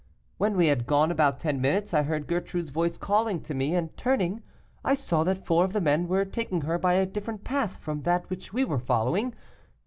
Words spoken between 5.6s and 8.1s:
of the men were taking her by a different path from